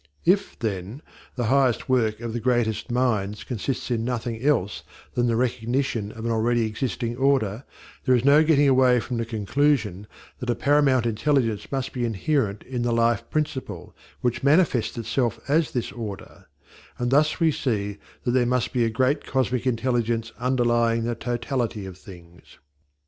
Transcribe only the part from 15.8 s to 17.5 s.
order; and thus